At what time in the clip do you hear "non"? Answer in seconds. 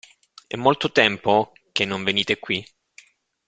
1.85-2.03